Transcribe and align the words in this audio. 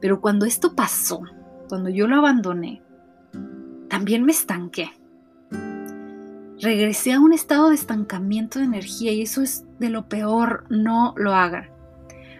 Pero 0.00 0.20
cuando 0.20 0.46
esto 0.46 0.74
pasó, 0.74 1.22
cuando 1.68 1.88
yo 1.88 2.06
lo 2.06 2.16
abandoné, 2.16 2.82
también 3.88 4.24
me 4.24 4.32
estanqué. 4.32 4.90
Regresé 6.60 7.12
a 7.12 7.20
un 7.20 7.32
estado 7.32 7.68
de 7.68 7.76
estancamiento 7.76 8.58
de 8.58 8.64
energía 8.64 9.12
y 9.12 9.22
eso 9.22 9.42
es 9.42 9.64
de 9.78 9.90
lo 9.90 10.08
peor, 10.08 10.64
no 10.70 11.14
lo 11.16 11.34
hagan. 11.34 11.70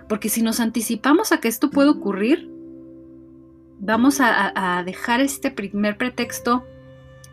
Porque 0.09 0.29
si 0.29 0.43
nos 0.43 0.61
anticipamos 0.61 1.33
a 1.33 1.41
que 1.41 1.49
esto 1.49 1.71
puede 1.71 1.91
ocurrir, 1.91 2.51
vamos 3.79 4.19
a, 4.21 4.83
dejar 4.85 5.21
este 5.21 5.51
primer 5.51 5.97
pretexto 5.97 6.65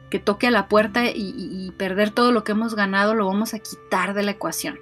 que 0.10 0.20
toque 0.20 0.48
a 0.48 0.52
la 0.52 0.68
puerta 0.68 1.05
y, 1.05 1.34
y, 1.38 1.71
perder 1.71 2.12
todo 2.12 2.32
lo 2.32 2.44
que 2.44 2.52
hemos 2.52 2.76
ganado, 2.76 3.16
lo 3.16 3.26
vamos 3.26 3.54
a 3.54 3.60
quitar 3.60 4.14
de 4.14 4.23
la 4.23 4.32
ecuación. 4.32 4.78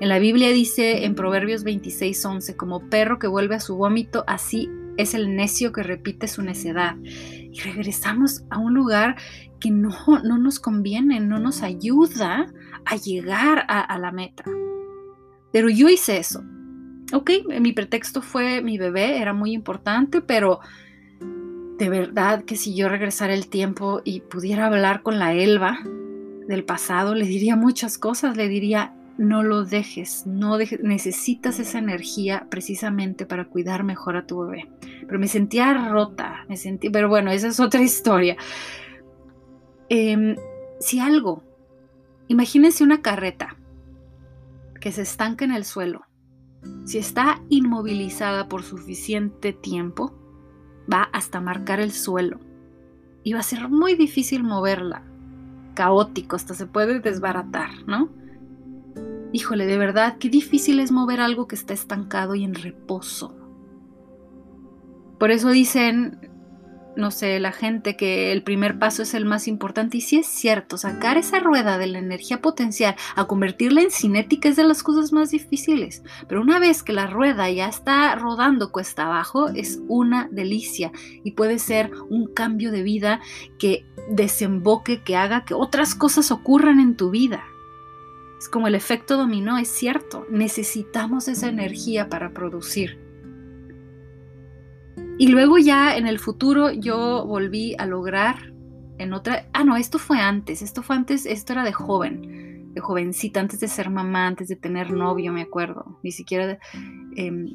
En 0.00 0.08
la 0.08 0.18
Biblia 0.18 0.50
dice 0.50 1.04
en 1.04 1.14
Proverbios 1.14 1.64
26:11, 1.64 2.56
como 2.56 2.88
perro 2.88 3.18
que 3.18 3.26
vuelve 3.26 3.56
a 3.56 3.60
su 3.60 3.76
vómito, 3.76 4.24
así 4.26 4.70
es 4.96 5.14
el 5.14 5.34
necio 5.34 5.72
que 5.72 5.82
repite 5.82 6.28
su 6.28 6.42
necedad. 6.42 6.96
Y 7.02 7.58
regresamos 7.60 8.44
a 8.50 8.58
un 8.58 8.74
lugar 8.74 9.16
que 9.60 9.70
no, 9.70 9.90
no 10.24 10.38
nos 10.38 10.58
conviene, 10.58 11.20
no 11.20 11.38
nos 11.38 11.62
ayuda 11.62 12.46
a 12.84 12.96
llegar 12.96 13.64
a, 13.68 13.98
la 13.98 14.10
meta. 14.10 14.44
Pero 15.52 15.68
yo 15.68 15.88
hice 15.88 16.18
eso. 16.18 16.42
Ok, 17.12 17.30
mi 17.60 17.72
pretexto 17.72 18.22
fue 18.22 18.62
mi 18.62 18.78
bebé, 18.78 19.18
era 19.18 19.32
muy 19.32 19.52
importante, 19.52 20.20
pero 20.20 20.60
de 21.78 21.88
verdad 21.88 22.44
que 22.44 22.56
si 22.56 22.74
yo 22.74 22.88
regresara 22.88 23.34
el 23.34 23.48
tiempo 23.48 24.00
y 24.04 24.20
pudiera 24.20 24.66
hablar 24.66 25.02
con 25.02 25.18
la 25.18 25.32
Elba 25.32 25.78
del 26.46 26.64
pasado, 26.64 27.14
le 27.14 27.26
diría 27.26 27.56
muchas 27.56 27.98
cosas, 27.98 28.36
le 28.36 28.48
diría, 28.48 28.94
no 29.20 29.42
lo 29.42 29.66
dejes, 29.66 30.26
no 30.26 30.56
necesitas 30.56 31.60
esa 31.60 31.78
energía 31.78 32.46
precisamente 32.48 33.26
para 33.26 33.44
cuidar 33.44 33.84
mejor 33.84 34.16
a 34.16 34.26
tu 34.26 34.40
bebé. 34.40 34.70
Pero 35.06 35.18
me 35.18 35.28
sentía 35.28 35.74
rota, 35.90 36.46
me 36.48 36.56
sentí, 36.56 36.88
pero 36.88 37.10
bueno, 37.10 37.30
esa 37.30 37.48
es 37.48 37.60
otra 37.60 37.82
historia. 37.82 38.38
Em, 39.90 40.36
si 40.78 41.00
algo, 41.00 41.44
imagínense 42.28 42.82
una 42.82 43.02
carreta 43.02 43.58
que 44.80 44.90
se 44.90 45.02
estanca 45.02 45.44
en 45.44 45.52
el 45.52 45.66
suelo. 45.66 46.06
Si 46.86 46.96
está 46.96 47.42
inmovilizada 47.50 48.48
por 48.48 48.62
suficiente 48.62 49.52
tiempo, 49.52 50.14
va 50.90 51.10
hasta 51.12 51.42
marcar 51.42 51.78
el 51.78 51.92
suelo 51.92 52.40
y 53.22 53.34
va 53.34 53.40
a 53.40 53.42
ser 53.42 53.68
muy 53.68 53.96
difícil 53.96 54.44
moverla. 54.44 55.04
Caótico, 55.74 56.36
hasta 56.36 56.54
se 56.54 56.66
puede 56.66 57.00
desbaratar, 57.00 57.68
¿no? 57.86 58.08
Híjole, 59.32 59.66
de 59.66 59.78
verdad, 59.78 60.16
qué 60.18 60.28
difícil 60.28 60.80
es 60.80 60.90
mover 60.90 61.20
algo 61.20 61.46
que 61.46 61.54
está 61.54 61.74
estancado 61.74 62.34
y 62.34 62.44
en 62.44 62.54
reposo. 62.54 63.36
Por 65.18 65.30
eso 65.30 65.50
dicen 65.50 66.30
no 66.96 67.10
sé, 67.10 67.38
la 67.40 67.52
gente 67.52 67.96
que 67.96 68.32
el 68.32 68.42
primer 68.42 68.78
paso 68.78 69.02
es 69.02 69.14
el 69.14 69.24
más 69.24 69.48
importante. 69.48 69.98
Y 69.98 70.00
sí 70.00 70.18
es 70.18 70.26
cierto, 70.26 70.76
sacar 70.76 71.16
esa 71.16 71.40
rueda 71.40 71.78
de 71.78 71.86
la 71.86 71.98
energía 71.98 72.40
potencial 72.40 72.96
a 73.16 73.26
convertirla 73.26 73.82
en 73.82 73.90
cinética 73.90 74.48
es 74.48 74.56
de 74.56 74.64
las 74.64 74.82
cosas 74.82 75.12
más 75.12 75.30
difíciles. 75.30 76.02
Pero 76.28 76.40
una 76.40 76.58
vez 76.58 76.82
que 76.82 76.92
la 76.92 77.06
rueda 77.06 77.50
ya 77.50 77.68
está 77.68 78.14
rodando 78.16 78.72
cuesta 78.72 79.06
abajo, 79.06 79.48
es 79.48 79.80
una 79.88 80.28
delicia 80.30 80.92
y 81.24 81.32
puede 81.32 81.58
ser 81.58 81.90
un 82.08 82.32
cambio 82.32 82.70
de 82.70 82.82
vida 82.82 83.20
que 83.58 83.86
desemboque, 84.10 85.02
que 85.02 85.16
haga 85.16 85.44
que 85.44 85.54
otras 85.54 85.94
cosas 85.94 86.30
ocurran 86.30 86.80
en 86.80 86.96
tu 86.96 87.10
vida. 87.10 87.44
Es 88.40 88.48
como 88.48 88.68
el 88.68 88.74
efecto 88.74 89.18
dominó, 89.18 89.58
es 89.58 89.68
cierto. 89.68 90.26
Necesitamos 90.30 91.28
esa 91.28 91.48
energía 91.50 92.08
para 92.08 92.32
producir. 92.32 92.98
Y 95.18 95.28
luego 95.28 95.58
ya 95.58 95.94
en 95.94 96.06
el 96.06 96.18
futuro 96.18 96.72
yo 96.72 97.26
volví 97.26 97.76
a 97.78 97.84
lograr 97.84 98.54
en 98.96 99.12
otra... 99.12 99.46
Ah, 99.52 99.62
no, 99.62 99.76
esto 99.76 99.98
fue 99.98 100.20
antes, 100.20 100.62
esto 100.62 100.82
fue 100.82 100.96
antes, 100.96 101.26
esto 101.26 101.52
era 101.52 101.64
de 101.64 101.74
joven, 101.74 102.72
de 102.72 102.80
jovencita, 102.80 103.40
antes 103.40 103.60
de 103.60 103.68
ser 103.68 103.90
mamá, 103.90 104.28
antes 104.28 104.48
de 104.48 104.56
tener 104.56 104.90
novio, 104.90 105.34
me 105.34 105.42
acuerdo. 105.42 105.98
Ni 106.02 106.10
siquiera... 106.10 106.58
Em, 107.16 107.46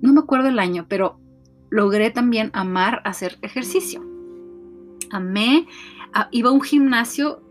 no 0.00 0.12
me 0.12 0.20
acuerdo 0.20 0.50
el 0.50 0.60
año, 0.60 0.86
pero 0.88 1.18
logré 1.68 2.12
también 2.12 2.50
amar 2.52 3.02
hacer 3.04 3.38
ejercicio. 3.42 4.06
Amé, 5.10 5.66
iba 6.30 6.50
a 6.50 6.52
un 6.52 6.60
gimnasio 6.60 7.42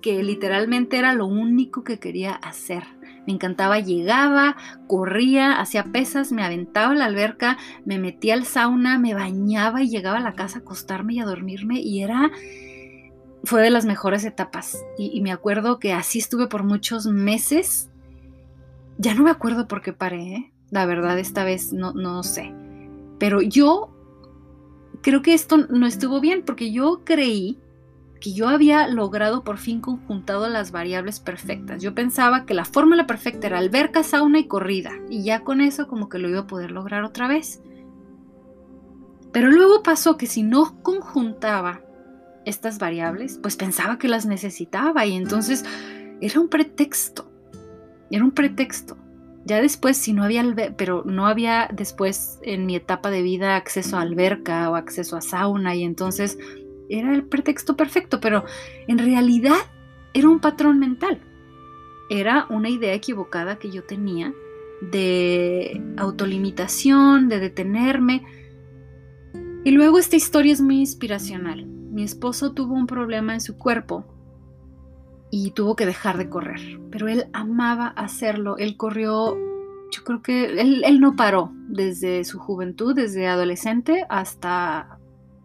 que 0.00 0.22
literalmente 0.22 0.98
era 0.98 1.14
lo 1.14 1.26
único 1.26 1.84
que 1.84 1.98
quería 1.98 2.32
hacer. 2.32 2.84
Me 3.26 3.32
encantaba, 3.32 3.78
llegaba, 3.78 4.56
corría, 4.86 5.60
hacía 5.60 5.84
pesas, 5.84 6.32
me 6.32 6.44
aventaba 6.44 6.92
a 6.92 6.96
la 6.96 7.06
alberca, 7.06 7.56
me 7.84 7.98
metía 7.98 8.34
al 8.34 8.44
sauna, 8.44 8.98
me 8.98 9.14
bañaba 9.14 9.82
y 9.82 9.88
llegaba 9.88 10.18
a 10.18 10.22
la 10.22 10.34
casa 10.34 10.58
a 10.58 10.62
acostarme 10.62 11.14
y 11.14 11.20
a 11.20 11.24
dormirme 11.24 11.80
y 11.80 12.02
era 12.02 12.30
fue 13.44 13.62
de 13.62 13.70
las 13.70 13.84
mejores 13.84 14.24
etapas. 14.24 14.84
Y, 14.98 15.20
me 15.20 15.32
acuerdo 15.32 15.78
que 15.78 15.92
así 15.92 16.18
estuve 16.18 16.46
por 16.48 16.64
muchos 16.64 17.06
meses. 17.06 17.90
Ya 18.98 19.14
no 19.14 19.24
me 19.24 19.30
acuerdo 19.30 19.68
por 19.68 19.82
qué 19.82 19.92
paré, 19.92 20.34
¿eh? 20.34 20.52
la 20.70 20.86
verdad, 20.86 21.18
esta 21.18 21.44
vez 21.44 21.72
no, 21.72 21.92
no 21.92 22.22
sé. 22.22 22.54
Pero 23.18 23.42
yo 23.42 23.90
creo 25.02 25.22
que 25.22 25.34
esto 25.34 25.58
no 25.58 25.86
estuvo 25.86 26.20
bien 26.20 26.42
porque 26.44 26.72
yo 26.72 27.02
creí 27.04 27.58
que 28.24 28.32
yo 28.32 28.48
había 28.48 28.88
logrado 28.88 29.44
por 29.44 29.58
fin 29.58 29.82
conjuntado 29.82 30.48
las 30.48 30.72
variables 30.72 31.20
perfectas. 31.20 31.82
Yo 31.82 31.94
pensaba 31.94 32.46
que 32.46 32.54
la 32.54 32.64
fórmula 32.64 33.06
perfecta 33.06 33.48
era 33.48 33.58
alberca, 33.58 34.02
sauna 34.02 34.38
y 34.38 34.46
corrida, 34.46 34.92
y 35.10 35.24
ya 35.24 35.40
con 35.40 35.60
eso 35.60 35.88
como 35.88 36.08
que 36.08 36.18
lo 36.18 36.30
iba 36.30 36.40
a 36.40 36.46
poder 36.46 36.70
lograr 36.70 37.04
otra 37.04 37.28
vez. 37.28 37.60
Pero 39.30 39.50
luego 39.50 39.82
pasó 39.82 40.16
que 40.16 40.26
si 40.26 40.42
no 40.42 40.80
conjuntaba 40.82 41.82
estas 42.46 42.78
variables, 42.78 43.38
pues 43.42 43.56
pensaba 43.56 43.98
que 43.98 44.08
las 44.08 44.24
necesitaba 44.24 45.04
y 45.04 45.16
entonces 45.16 45.62
era 46.22 46.40
un 46.40 46.48
pretexto. 46.48 47.30
Era 48.10 48.24
un 48.24 48.30
pretexto. 48.30 48.96
Ya 49.44 49.60
después, 49.60 49.98
si 49.98 50.14
no 50.14 50.24
había, 50.24 50.42
pero 50.78 51.02
no 51.04 51.26
había 51.26 51.68
después 51.70 52.38
en 52.40 52.64
mi 52.64 52.74
etapa 52.74 53.10
de 53.10 53.20
vida 53.20 53.56
acceso 53.56 53.98
a 53.98 54.00
alberca 54.00 54.70
o 54.70 54.76
acceso 54.76 55.18
a 55.18 55.20
sauna 55.20 55.74
y 55.74 55.84
entonces 55.84 56.38
era 56.88 57.14
el 57.14 57.24
pretexto 57.24 57.76
perfecto, 57.76 58.20
pero 58.20 58.44
en 58.86 58.98
realidad 58.98 59.56
era 60.12 60.28
un 60.28 60.40
patrón 60.40 60.78
mental. 60.78 61.20
Era 62.10 62.46
una 62.50 62.68
idea 62.68 62.94
equivocada 62.94 63.58
que 63.58 63.70
yo 63.70 63.84
tenía 63.84 64.32
de 64.80 65.82
autolimitación, 65.96 67.28
de 67.28 67.40
detenerme. 67.40 68.24
Y 69.64 69.70
luego 69.70 69.98
esta 69.98 70.16
historia 70.16 70.52
es 70.52 70.60
muy 70.60 70.78
inspiracional. 70.78 71.66
Mi 71.66 72.02
esposo 72.02 72.52
tuvo 72.52 72.74
un 72.74 72.86
problema 72.86 73.34
en 73.34 73.40
su 73.40 73.56
cuerpo 73.56 74.04
y 75.30 75.50
tuvo 75.52 75.74
que 75.74 75.86
dejar 75.86 76.18
de 76.18 76.28
correr, 76.28 76.80
pero 76.90 77.08
él 77.08 77.26
amaba 77.32 77.88
hacerlo. 77.88 78.56
Él 78.58 78.76
corrió, 78.76 79.36
yo 79.90 80.04
creo 80.04 80.22
que 80.22 80.60
él, 80.60 81.00
no 81.00 81.16
paró 81.16 81.50
desde 81.68 82.24
su 82.24 82.38
juventud, 82.38 82.94
desde 82.94 83.26
adolescente 83.26 84.06
hasta 84.08 84.98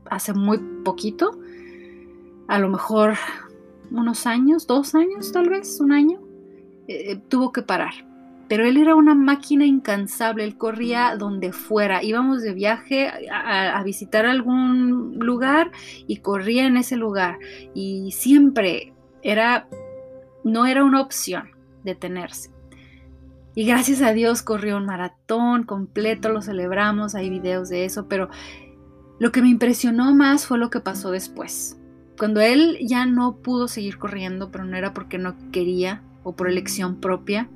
hace 0.10 0.34
muy 0.34 0.60
poquito, 0.84 1.40
a 2.48 2.60
lo 2.60 2.70
mejor 2.70 3.16
unos 3.92 4.26
años, 4.26 4.68
dos 4.68 4.96
años 4.96 5.32
tal 5.32 5.50
vez, 5.50 5.80
un 5.80 5.92
año, 5.92 6.20
eh, 6.88 7.20
tuvo 7.28 7.52
que 7.52 7.62
parar. 7.62 7.94
Pero 8.48 8.66
él 8.66 8.78
era 8.78 8.96
una 8.96 9.14
máquina 9.14 9.66
incansable, 9.66 10.44
él 10.44 10.58
corría 10.58 11.16
donde 11.16 11.54
fuera. 11.54 12.04
Íbamos 12.04 12.42
de 12.42 12.54
viaje 12.54 13.12
a, 13.32 13.78
a 13.78 13.84
visitar 13.84 14.26
algún 14.26 15.20
lugar 15.20 15.72
y 16.08 16.18
corría 16.18 16.66
en 16.66 16.76
ese 16.76 16.96
lugar. 16.96 17.38
Y 17.76 18.12
siempre 18.12 18.94
era, 19.22 19.68
no 20.44 20.66
era 20.66 20.84
una 20.84 21.02
opción 21.02 21.52
detenerse. 21.84 22.50
Y 23.56 23.66
gracias 23.66 24.02
a 24.02 24.14
Dios 24.14 24.42
corrió 24.42 24.78
un 24.78 24.86
maratón 24.86 25.64
completo, 25.64 26.30
lo 26.30 26.42
celebramos, 26.42 27.14
hay 27.14 27.30
videos 27.30 27.70
de 27.70 27.86
eso, 27.86 28.08
pero 28.08 28.30
lo 29.20 29.32
que 29.32 29.42
me 29.42 29.50
impresionó 29.50 30.16
más 30.16 30.48
fue 30.48 30.58
lo 30.58 30.70
que 30.70 30.80
pasó 30.80 31.12
después. 31.12 31.78
Cuando 32.18 32.42
él 32.42 32.78
ya 32.82 33.06
no 33.06 33.38
pudo 33.38 33.68
seguir 33.68 33.98
corriendo, 33.98 34.52
pero 34.52 34.66
no 34.66 34.76
era 34.76 34.94
porque 34.94 35.18
no 35.18 35.36
quería 35.52 36.02
o 36.24 36.36
por 36.36 36.50
elección 36.50 37.00
propia, 37.00 37.50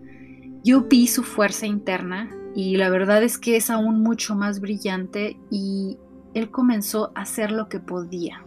yo 0.63 0.81
vi 0.81 1.07
su 1.07 1.23
fuerza 1.23 1.65
interna 1.65 2.29
y 2.55 2.77
la 2.77 2.89
verdad 2.89 3.23
es 3.23 3.37
que 3.37 3.55
es 3.55 3.69
aún 3.69 4.01
mucho 4.01 4.35
más 4.35 4.59
brillante 4.61 5.37
y 5.49 5.97
él 6.33 6.51
comenzó 6.51 7.11
a 7.15 7.21
hacer 7.21 7.51
lo 7.51 7.67
que 7.67 7.79
podía. 7.79 8.45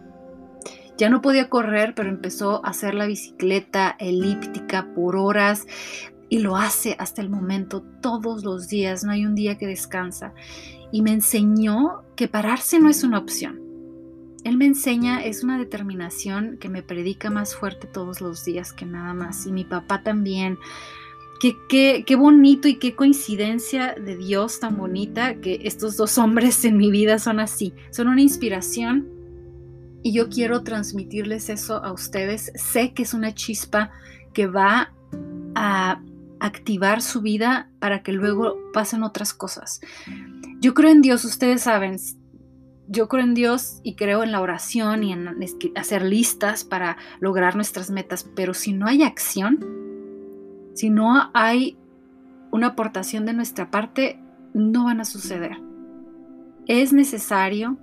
Ya 0.97 1.09
no 1.09 1.21
podía 1.21 1.49
correr, 1.49 1.93
pero 1.95 2.09
empezó 2.09 2.65
a 2.65 2.69
hacer 2.69 2.95
la 2.95 3.05
bicicleta 3.05 3.95
elíptica 3.99 4.87
por 4.95 5.15
horas 5.15 5.67
y 6.29 6.39
lo 6.39 6.57
hace 6.57 6.95
hasta 6.99 7.21
el 7.21 7.29
momento 7.29 7.83
todos 8.01 8.43
los 8.43 8.67
días, 8.67 9.03
no 9.03 9.11
hay 9.11 9.25
un 9.25 9.35
día 9.35 9.57
que 9.57 9.67
descansa 9.67 10.33
y 10.91 11.01
me 11.01 11.11
enseñó 11.11 12.03
que 12.15 12.27
pararse 12.27 12.79
no 12.79 12.89
es 12.89 13.03
una 13.03 13.19
opción. 13.19 13.61
Él 14.43 14.57
me 14.57 14.65
enseña, 14.65 15.23
es 15.25 15.43
una 15.43 15.57
determinación 15.57 16.57
que 16.57 16.69
me 16.69 16.81
predica 16.81 17.29
más 17.29 17.55
fuerte 17.55 17.87
todos 17.87 18.21
los 18.21 18.45
días 18.45 18.71
que 18.71 18.85
nada 18.85 19.13
más. 19.13 19.45
Y 19.45 19.51
mi 19.51 19.65
papá 19.65 20.03
también. 20.03 20.57
Qué, 21.41 22.03
qué, 22.03 22.15
bonito 22.15 22.67
y 22.67 22.75
qué 22.75 22.95
coincidencia 22.95 23.93
de 23.93 24.15
Dios 24.15 24.59
tan 24.59 24.77
bonita 24.77 25.35
que 25.35 25.59
estos 25.63 25.97
dos 25.97 26.17
hombres 26.17 26.63
en 26.65 26.77
mi 26.77 26.89
vida 26.89 27.19
son 27.19 27.39
así. 27.39 27.73
Son 27.91 28.07
una 28.07 28.21
inspiración 28.21 29.07
y 30.01 30.13
yo 30.13 30.29
quiero 30.29 30.63
transmitirles 30.63 31.49
eso 31.49 31.83
a 31.83 31.91
ustedes. 31.91 32.51
Sé 32.55 32.93
que 32.93 33.03
es 33.03 33.13
una 33.13 33.35
chispa 33.35 33.91
que 34.33 34.47
va 34.47 34.93
a 35.55 36.01
activar 36.39 37.01
su 37.01 37.21
vida 37.21 37.69
para 37.79 38.03
que 38.03 38.11
luego 38.11 38.57
pasen 38.73 39.03
otras 39.03 39.33
cosas. 39.33 39.81
Yo 40.59 40.73
creo 40.73 40.91
en 40.91 41.01
Dios, 41.01 41.25
ustedes 41.25 41.61
saben, 41.61 41.97
yo 42.87 43.07
creo 43.07 43.23
en 43.23 43.33
Dios 43.33 43.79
y 43.83 43.95
creo 43.95 44.23
en 44.23 44.31
la 44.31 44.41
oración 44.41 45.03
y 45.03 45.13
en 45.13 45.29
hacer 45.75 46.03
listas 46.03 46.63
para 46.63 46.97
lograr 47.19 47.55
nuestras 47.55 47.89
metas, 47.89 48.29
pero 48.35 48.53
si 48.53 48.73
no 48.73 48.87
hay 48.87 49.03
acción, 49.03 49.59
si 50.73 50.89
no 50.89 51.29
hay 51.33 51.77
una 52.51 52.67
aportación 52.67 53.25
de 53.25 53.33
nuestra 53.33 53.69
parte, 53.69 54.19
no 54.53 54.85
van 54.85 55.01
a 55.01 55.05
suceder. 55.05 55.57
Es 56.67 56.93
necesario 56.93 57.77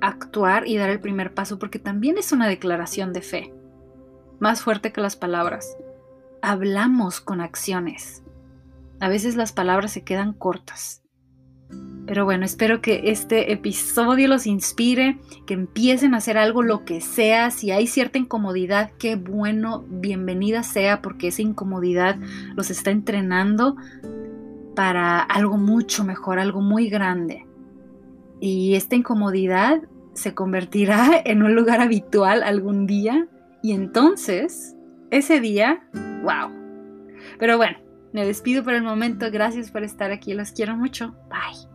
actuar 0.00 0.66
y 0.66 0.76
dar 0.76 0.90
el 0.90 1.00
primer 1.00 1.34
paso 1.34 1.58
porque 1.58 1.78
también 1.78 2.18
es 2.18 2.32
una 2.32 2.46
declaración 2.46 3.12
de 3.12 3.22
fe, 3.22 3.54
más 4.38 4.62
fuerte 4.62 4.92
que 4.92 5.00
las 5.00 5.16
palabras. 5.16 5.76
Hablamos 6.42 7.20
con 7.20 7.40
acciones. 7.40 8.22
A 9.00 9.08
veces 9.08 9.36
las 9.36 9.52
palabras 9.52 9.92
se 9.92 10.04
quedan 10.04 10.32
cortas. 10.32 11.02
Pero 12.06 12.24
bueno, 12.24 12.46
espero 12.46 12.80
que 12.80 13.10
este 13.10 13.52
episodio 13.52 14.28
los 14.28 14.46
inspire, 14.46 15.18
que 15.46 15.54
empiecen 15.54 16.14
a 16.14 16.18
hacer 16.18 16.38
algo, 16.38 16.62
lo 16.62 16.84
que 16.84 17.00
sea. 17.00 17.50
Si 17.50 17.70
hay 17.70 17.86
cierta 17.86 18.18
incomodidad, 18.18 18.92
qué 18.98 19.16
bueno, 19.16 19.84
bienvenida 19.88 20.62
sea, 20.62 21.02
porque 21.02 21.28
esa 21.28 21.42
incomodidad 21.42 22.16
los 22.56 22.70
está 22.70 22.90
entrenando 22.90 23.76
para 24.74 25.20
algo 25.20 25.58
mucho 25.58 26.04
mejor, 26.04 26.38
algo 26.38 26.62
muy 26.62 26.88
grande. 26.88 27.46
Y 28.40 28.74
esta 28.74 28.96
incomodidad 28.96 29.82
se 30.14 30.34
convertirá 30.34 31.20
en 31.24 31.42
un 31.42 31.54
lugar 31.54 31.80
habitual 31.80 32.42
algún 32.42 32.86
día. 32.86 33.28
Y 33.62 33.72
entonces, 33.72 34.76
ese 35.10 35.40
día, 35.40 35.82
wow. 36.22 36.52
Pero 37.38 37.56
bueno, 37.56 37.78
me 38.12 38.26
despido 38.26 38.64
por 38.64 38.74
el 38.74 38.82
momento. 38.82 39.30
Gracias 39.30 39.70
por 39.70 39.84
estar 39.84 40.10
aquí. 40.10 40.34
Los 40.34 40.52
quiero 40.52 40.76
mucho. 40.76 41.14
Bye. 41.28 41.67